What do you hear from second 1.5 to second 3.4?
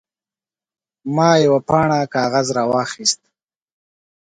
پاڼه کاغذ راواخیست.